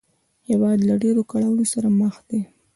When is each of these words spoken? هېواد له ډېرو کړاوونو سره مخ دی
هېواد 0.49 0.79
له 0.87 0.95
ډېرو 1.03 1.21
کړاوونو 1.31 1.65
سره 1.73 1.87
مخ 1.99 2.15
دی 2.29 2.41